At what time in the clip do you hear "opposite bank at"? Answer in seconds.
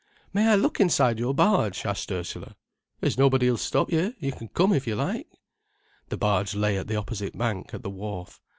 6.95-7.83